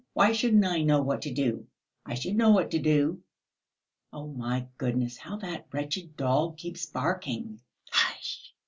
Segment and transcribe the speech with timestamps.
[0.13, 1.67] Why shouldn't I know what to do?
[2.07, 3.21] I should know what to do."
[4.11, 8.51] "Oh, my goodness, how that wretched dog keeps barking!" "Hush!